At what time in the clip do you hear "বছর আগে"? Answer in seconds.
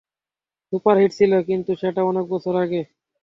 2.33-2.81